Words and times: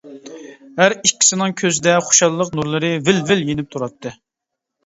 ھەر 0.81 0.95
ئىككىسىنىڭ 1.09 1.53
كۆزىدە 1.61 1.93
خۇشاللىق 2.07 2.51
نۇرلىرى 2.61 2.91
ۋىل-ۋىل 3.11 3.47
يېنىپ 3.51 3.71
تۇراتتى. 3.77 4.19